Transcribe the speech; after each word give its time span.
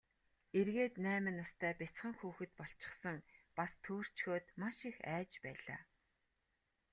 Эргээд 0.59 0.93
найман 1.05 1.35
настай 1.41 1.73
бяцхан 1.81 2.13
хүүхэд 2.17 2.51
болчихсон, 2.59 3.17
бас 3.57 3.71
төөрчхөөд 3.83 4.45
маш 4.61 4.77
их 4.89 4.97
айж 5.15 5.31
байлаа. 5.45 5.79